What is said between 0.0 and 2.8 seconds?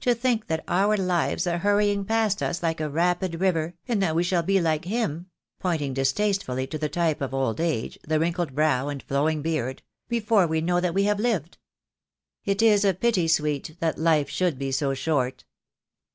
To think that our lives are hurrying past us like 46 THE DAY WILL